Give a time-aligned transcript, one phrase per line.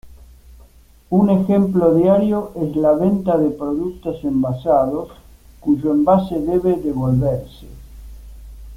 [1.11, 5.09] Un ejemplo diario es la venta de productos envasados
[5.63, 7.67] cuyo envase debe devolverse.